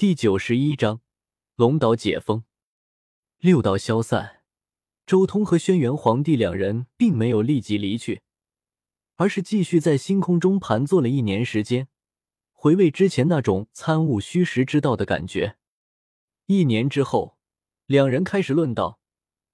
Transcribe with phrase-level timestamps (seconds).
[0.00, 1.02] 第九十一章，
[1.56, 2.44] 龙岛解封，
[3.36, 4.40] 六道消散。
[5.04, 8.22] 周通和轩辕皇帝两人并没有立即离去，
[9.16, 11.88] 而是继续在星空中盘坐了一年时间，
[12.52, 15.58] 回味之前那种参悟虚实之道的感觉。
[16.46, 17.36] 一年之后，
[17.84, 19.00] 两人开始论道，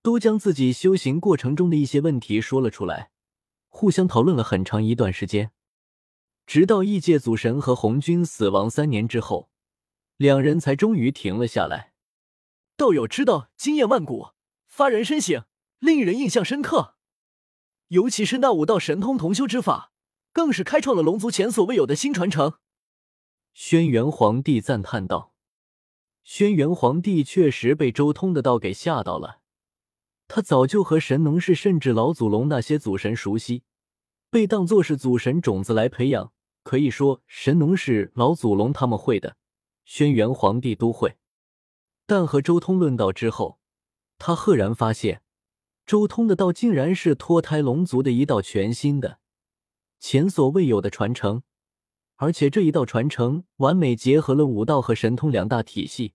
[0.00, 3.10] 都将自己修行过程中的一些问题说了出来，
[3.68, 5.50] 互相讨论了很长一段时间，
[6.46, 9.49] 直到异界祖神和红军死亡三年之后。
[10.20, 11.94] 两人才终于停了下来。
[12.76, 14.32] 道友之道惊艳万古，
[14.66, 15.46] 发人深省，
[15.78, 16.96] 令人印象深刻。
[17.88, 19.92] 尤其是那五道神通同修之法，
[20.30, 22.58] 更是开创了龙族前所未有的新传承。
[23.54, 25.32] 轩辕皇帝赞叹道
[26.22, 29.40] ：“轩辕皇帝确实被周通的道给吓到了。
[30.28, 33.62] 他早就和神农氏甚至老祖龙那些祖神熟悉，
[34.28, 36.30] 被当作是祖神种子来培养。
[36.62, 39.36] 可以说，神农氏、老祖龙他们会的。”
[39.92, 41.16] 轩辕皇帝都会，
[42.06, 43.58] 但和周通论道之后，
[44.18, 45.24] 他赫然发现，
[45.84, 49.18] 周通的道竟然是脱胎龙族的一道全新的、
[49.98, 51.42] 前所未有的传承，
[52.18, 56.14] 而且这一道传承完美结合了武道和神通两大体系，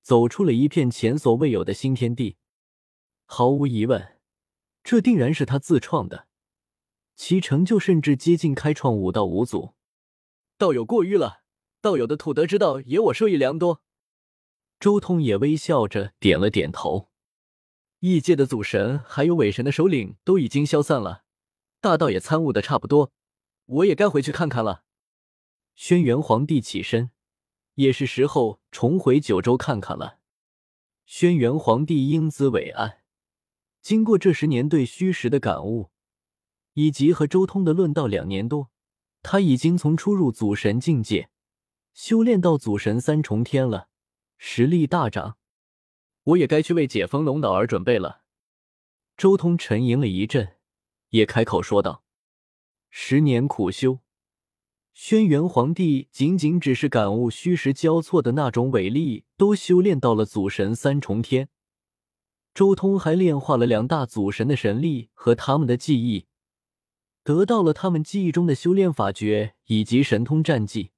[0.00, 2.38] 走出了一片前所未有的新天地。
[3.26, 4.16] 毫无疑问，
[4.82, 6.28] 这定然是他自创的，
[7.14, 9.74] 其成就甚至接近开创武道五祖。
[10.56, 11.41] 道友过誉了。
[11.82, 13.82] 道友的土德之道也我受益良多。
[14.78, 17.10] 周通也微笑着点了点头。
[17.98, 21.24] 异界的祖神还有伪神的首领都已经消散了，
[21.80, 23.12] 大道也参悟的差不多，
[23.66, 24.84] 我也该回去看看了。
[25.74, 27.10] 轩辕皇帝起身，
[27.74, 30.18] 也是时候重回九州看看了。
[31.04, 32.98] 轩辕皇帝英姿伟岸，
[33.80, 35.90] 经过这十年对虚实的感悟，
[36.74, 38.70] 以及和周通的论道两年多，
[39.20, 41.30] 他已经从初入祖神境界。
[41.92, 43.88] 修炼到祖神三重天了，
[44.38, 45.36] 实力大涨，
[46.24, 48.22] 我也该去为解封龙岛而准备了。
[49.16, 50.56] 周通沉吟了一阵，
[51.10, 52.02] 也开口说道
[52.88, 53.98] ：“十年苦修，
[54.94, 61.50] 轩辕皇帝仅仅只是感悟虚实交错的那种伟力，都修炼到了祖神三重天。
[62.54, 66.26] 周通还炼化了两大祖神的神力和他们的记忆，
[67.22, 70.92] 得到了他们记忆中的修炼法诀以及神通战技。”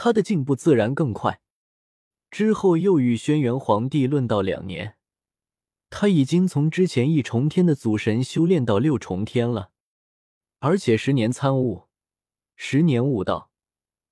[0.00, 1.40] 他的进步自然更快。
[2.30, 4.94] 之后又与轩辕皇帝论道两年，
[5.90, 9.72] 他已经从之前一重天的祖神修炼到六重天了，
[10.60, 11.88] 而且十年参悟，
[12.54, 13.50] 十年悟道，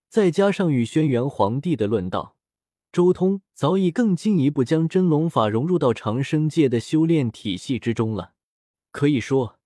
[0.08, 2.36] 再加上与轩辕皇帝的论道，
[2.90, 8.32] 周通早已更进一步将真龙法融入到长生界的修炼体系之中了。
[8.90, 9.60] 可以说，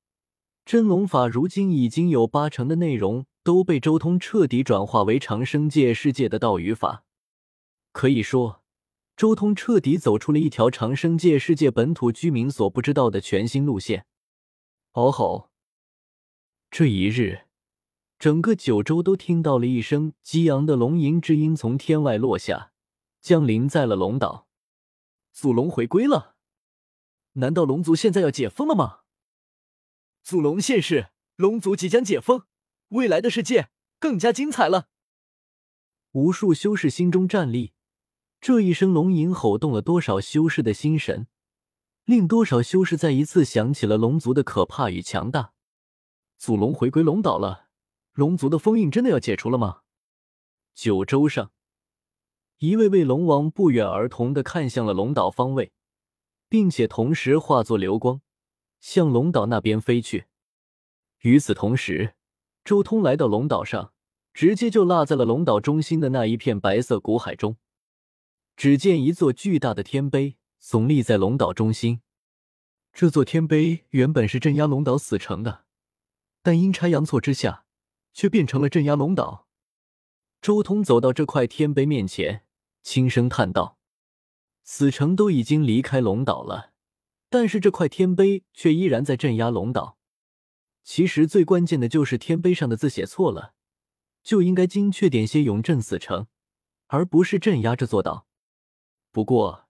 [0.67, 3.25] 真龙法如今已经有八成的内容。
[3.43, 7.05] 都被周通彻底转化为长生界世界的道语法，
[7.93, 8.63] 可以说，
[9.17, 14.07] 周通彻底走出了一条长生界世界本土居民所不知道的全新路线。
[14.93, 15.51] 哦吼！
[16.71, 17.47] 这一日，
[18.19, 22.73] 整个九州都听到了一声激昂的龙吟之音从天外落下，
[23.21, 24.47] 降临在了龙岛。
[25.33, 26.37] 祖龙回归了？
[27.35, 29.01] 难道龙族现在要解封了吗？
[30.23, 32.45] 祖龙现世，龙族即将解封。
[32.91, 34.89] 未来的世界更加精彩了。
[36.13, 37.73] 无数修士心中战栗，
[38.41, 41.29] 这一声龙吟吼动了多少修士的心神，
[42.05, 45.53] 令多少修士再一次想起了龙族的可怕与强大。
[46.37, 47.69] 祖龙回归龙岛了，
[48.13, 49.83] 龙族的封印真的要解除了吗？
[50.75, 51.53] 九州上，
[52.59, 55.73] 一位位龙王不约而同的看向了龙岛方位，
[56.49, 58.21] 并且同时化作流光，
[58.81, 60.27] 向龙岛那边飞去。
[61.21, 62.15] 与此同时。
[62.65, 63.93] 周通来到龙岛上，
[64.33, 67.57] 直接就落在了龙岛中心的那一片白色古海中。
[68.57, 72.03] 只见一座巨大的天碑耸立在龙岛中心。
[72.93, 75.65] 这座天碑原本是镇压龙岛死城的，
[76.43, 77.65] 但阴差阳错之下，
[78.13, 79.47] 却变成了镇压龙岛。
[80.43, 82.45] 周通走到这块天碑面前，
[82.83, 83.79] 轻声叹道
[84.65, 86.73] ：“死城都已经离开龙岛了，
[87.29, 89.99] 但是这块天碑却依然在镇压龙岛。”
[90.83, 93.55] 其实最关键的就是天碑上的字写错了，
[94.23, 96.27] 就应该精确点些“永镇死城”，
[96.89, 98.27] 而不是镇压这座岛。
[99.13, 99.69] 不过，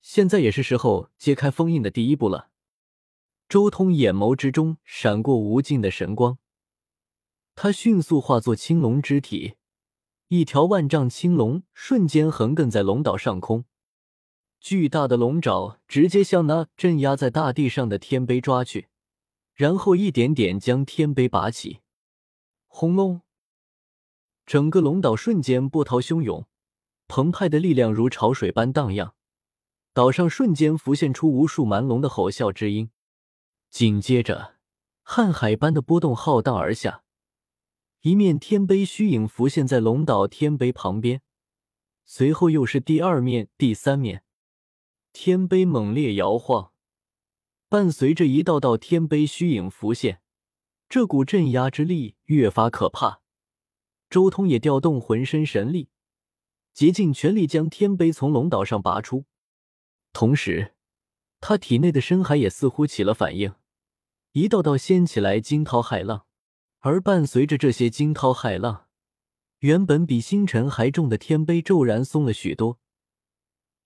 [0.00, 2.50] 现在也是时候揭开封印的第一步了。
[3.48, 6.38] 周通眼眸之中闪过无尽的神光，
[7.54, 9.54] 他迅速化作青龙之体，
[10.28, 13.64] 一条万丈青龙瞬间横亘在龙岛上空，
[14.60, 18.88] 巨大的龙爪直接向那镇压在大地上的天碑抓去。
[19.56, 21.80] 然后一点点将天碑拔起，
[22.66, 23.22] 轰隆！
[24.44, 26.46] 整个龙岛瞬间波涛汹涌，
[27.08, 29.14] 澎湃的力量如潮水般荡漾，
[29.94, 32.90] 岛上瞬间浮现出无数蛮龙的吼啸之音。
[33.70, 34.56] 紧接着，
[35.06, 37.02] 瀚海般的波动浩荡而下，
[38.02, 41.22] 一面天碑虚影浮现在龙岛天碑旁边，
[42.04, 44.22] 随后又是第二面、第三面，
[45.14, 46.72] 天碑猛烈摇晃，
[47.68, 50.20] 伴随着一道道天碑虚影浮现，
[50.88, 53.20] 这股镇压之力越发可怕。
[54.08, 55.88] 周通也调动浑身神力。
[56.72, 59.24] 竭尽全力将天碑从龙岛上拔出，
[60.12, 60.74] 同时，
[61.40, 63.54] 他体内的深海也似乎起了反应，
[64.32, 66.26] 一道道掀起来惊涛骇浪，
[66.80, 68.88] 而伴随着这些惊涛骇浪，
[69.60, 72.78] 原本比星辰还重的天碑骤然松了许多，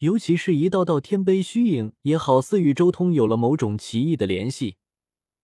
[0.00, 4.78] 尤其是一道道天碑虚影，也好似与周通有了某种奇异的联系，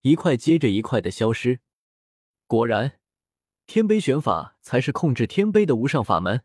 [0.01, 1.61] 一块接着一块的消失。
[2.47, 2.99] 果然，
[3.67, 6.43] 天碑玄法才是控制天碑的无上法门。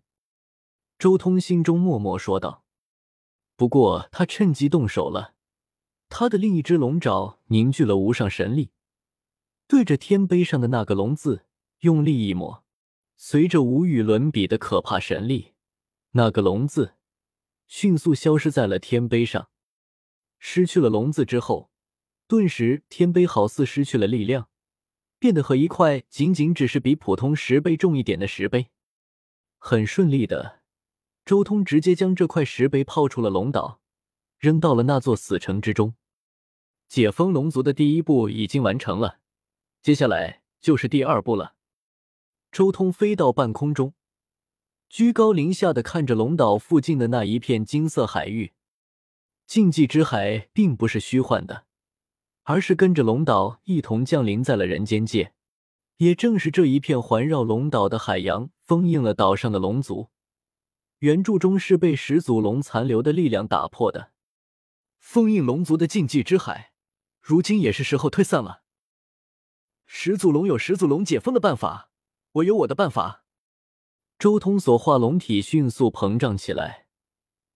[1.00, 2.66] 周通心中默默说道。
[3.56, 5.36] 不过他趁机动手了，
[6.10, 8.72] 他的另一只龙爪凝聚了无上神力，
[9.68, 11.46] 对着天碑上的那个龙字
[11.80, 12.66] 用力一抹，
[13.16, 15.54] 随着无与伦比的可怕神力，
[16.12, 16.96] 那个龙字
[17.72, 19.50] 迅速消失在了天碑上。
[20.40, 21.72] 失去了龙子之后，
[22.28, 24.50] 顿时天碑好似失去了力量，
[25.18, 28.68] 变得和一块仅仅只是比普通石碑重一点的石碑。
[29.58, 30.60] 很顺利的。
[31.24, 33.80] 周通直接将这块石碑抛出了龙岛，
[34.38, 35.96] 扔到了那座死城之中。
[36.90, 39.20] 解封龙族的第一步已经完成了，
[39.82, 41.56] 接下来就是第二步了。
[42.52, 43.94] 周通飞到半空中，
[44.92, 48.52] 居高临下的看着龙岛附近的那一片金色海域。
[49.48, 51.64] 禁忌之海并不是虚幻的，
[52.44, 55.34] 而是跟着龙岛一同降临在了人间界。
[55.96, 60.10] 也正是这一片环绕龙岛的海洋，封印了岛上的龙族。
[61.00, 64.12] 原著中是被始祖龙残留的力量打破的，
[65.00, 66.74] 封印龙族的禁忌之海，
[67.22, 68.64] 如今也是时候退散了。
[69.86, 71.92] 始祖龙有始祖龙解封的办法，
[72.34, 73.21] 我有我的办法。
[74.22, 76.86] 周通所化龙体迅速膨胀起来，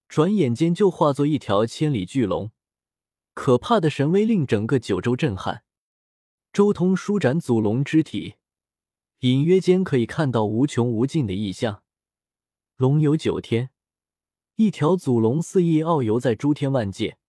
[0.09, 2.49] 转眼间就化作一条千里巨龙，
[3.35, 5.63] 可怕的神威令整个九州震撼。
[6.51, 8.37] 周通舒展祖龙之体，
[9.19, 11.83] 隐约间可以看到无穷无尽的异象。
[12.77, 13.69] 龙游九天，
[14.55, 17.19] 一条祖龙肆意遨游在诸天万界，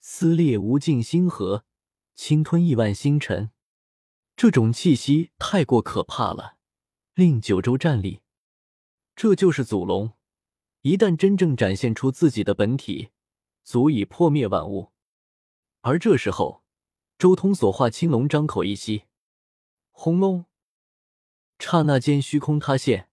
[0.00, 1.64] 撕裂无尽星河，
[2.14, 3.52] 侵吞亿万星辰。
[4.36, 6.58] 这种气息太过可怕了，
[7.14, 8.20] 令九州战栗。
[9.22, 10.12] 这就是祖龙，
[10.80, 13.10] 一旦真正展现出自己的本体，
[13.62, 14.92] 足以破灭万物。
[15.82, 16.64] 而这时候，
[17.18, 19.02] 周通所化青龙张口一吸，
[19.90, 20.46] 轰隆！
[21.58, 23.10] 刹那间，虚空塌陷。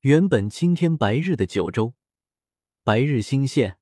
[0.00, 1.94] 原本青天白日的九州，
[2.84, 3.78] 白日星现。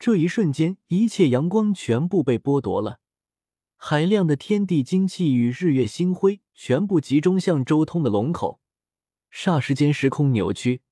[0.00, 2.98] 这一瞬间，一切阳光全部被剥夺了，
[3.76, 8.60] 海量的天地精气与日月星辉全部集中向周通的龙口。
[9.30, 10.82] 霎时间，时空扭曲，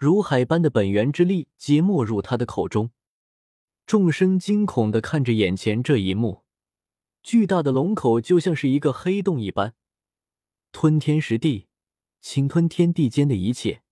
[0.00, 2.90] 如海般的本源之力皆没入他的口中。
[3.84, 6.42] 众生惊恐的看着眼前这一幕，
[7.22, 9.74] 巨大的龙口就像是一个黑洞一般，
[10.72, 11.66] 吞天食地，
[12.22, 13.82] 侵吞天地间的一切。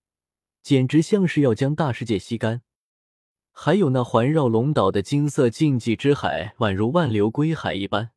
[0.62, 2.62] 简直像是要将大世界吸干，
[3.52, 8.12] 还有那环绕龙岛的金色禁忌之海，宛如万流归海一般，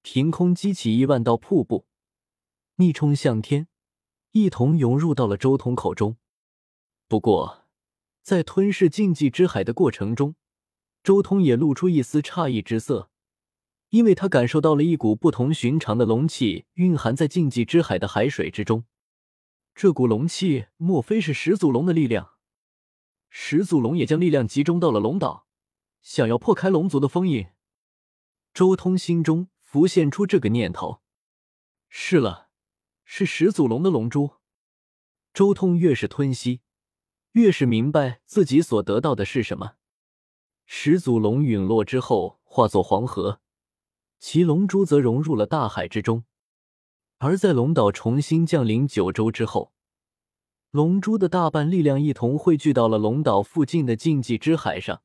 [0.00, 1.84] 凭空激起一万道瀑布，
[2.76, 3.68] 逆冲向天，
[4.30, 6.16] 一同涌入到了周通口中。
[7.12, 7.66] 不过，
[8.22, 10.34] 在吞噬禁忌之海的过程中，
[11.02, 13.10] 周通也露出一丝诧异之色，
[13.90, 18.86] 因为他感受到了一股不同寻常的龙气蕴含在禁忌之海的海水之中。
[19.74, 22.30] 这股龙气，莫非是始祖龙的力量？
[23.28, 25.46] 始祖龙也将力量集中到了龙岛，
[26.00, 27.48] 想要破开龙族的封印。
[28.54, 31.02] 周通心中浮现出这个念头。
[31.90, 32.48] 是了，
[33.04, 34.36] 是始祖龙的龙珠。
[35.34, 36.62] 周通越是吞吸，
[37.32, 39.74] 越是明白自己所得到的是什么。
[40.66, 43.40] 始祖龙陨落之后化作黄河，
[44.18, 46.24] 其龙珠则融入了大海之中。
[47.18, 49.72] 而在龙岛重新降临九州之后，
[50.70, 55.02] 龙珠的大半力量一同汇聚到了龙岛附近的禁忌之海上，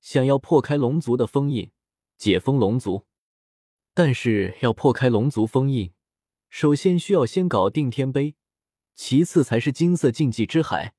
[0.00, 1.70] 想要破开龙族的封印，
[2.16, 3.04] 解封龙族。
[3.94, 5.92] 但是要破开龙族封印，
[6.48, 8.34] 首先需要先搞定天碑，
[8.94, 10.94] 其次才是金色禁忌之海。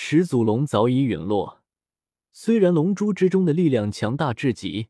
[0.00, 1.60] 始祖龙早已陨落，
[2.32, 4.86] 虽然龙珠之中的力量强大至极，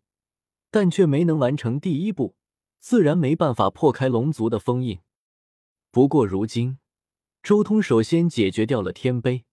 [0.71, 2.37] 但却没能完成第一步。
[2.79, 5.01] 自然没办法破开龙族的封印。
[5.91, 6.79] 不过如今，
[7.43, 9.47] 周通首先解决掉了天碑，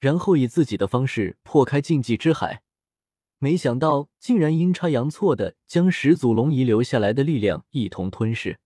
[0.00, 2.62] 然后以自己的方式破开禁忌之海。
[3.38, 8.58] 没想到竟然阴差阳错的将始祖龙遗留下来的力量一同吞噬。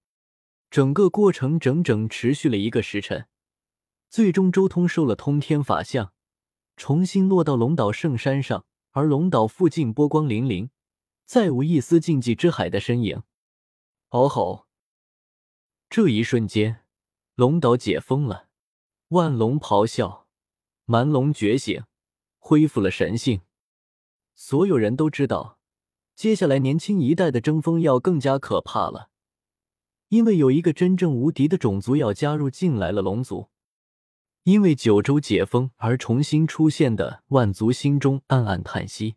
[0.71, 3.27] 整个过程整整持续了一个时辰，
[4.09, 6.13] 最终周通收了通天法相，
[6.77, 10.71] 重新落到龙岛圣山上，而龙岛附近波光粼粼，
[11.25, 13.23] 再无一丝禁忌之海的身影。
[14.09, 14.67] 嗷吼！
[15.89, 16.85] 这一瞬间，
[17.35, 18.49] 龙岛解封了，
[19.09, 20.27] 万龙咆哮，
[20.87, 21.85] 蛮龙觉醒，
[22.39, 23.43] 恢复了神性。
[24.35, 25.59] 所有人都知道，
[26.17, 29.11] 接下来年轻一代的争锋要更加可怕了，
[30.09, 33.52] 因为有一个真正无敌的种族要加入进来了——龙族。
[34.45, 39.15] 因为九州解封而重新出现的万族心中暗暗叹息。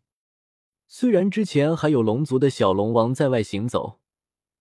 [0.87, 3.99] 虽然之前还有龙族的小龙王在外行走，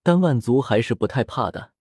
[0.03, 1.73] 但万族还是不太怕的，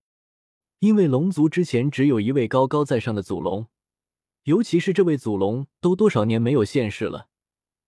[0.79, 3.67] 因为龙族之前只有一位高高在上的祖龙，
[4.43, 7.29] 尤其是这位祖龙都多少年没有现世了。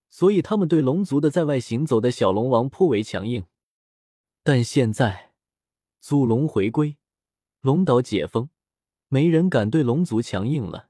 [0.08, 3.44] 所以，他们对龙族的在外行走的小龙王颇为强硬。
[4.42, 5.32] 但现在，
[6.00, 6.96] 祖龙回归，
[7.60, 8.48] 龙岛解封，
[9.08, 10.88] 没人敢对龙族强硬了。